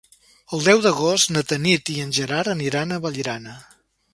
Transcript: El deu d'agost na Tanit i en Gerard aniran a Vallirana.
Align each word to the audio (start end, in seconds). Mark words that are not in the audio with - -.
El 0.55 0.63
deu 0.67 0.79
d'agost 0.85 1.33
na 1.35 1.43
Tanit 1.51 1.91
i 1.97 1.99
en 2.07 2.15
Gerard 2.19 2.53
aniran 2.55 2.97
a 2.97 2.99
Vallirana. 3.05 3.59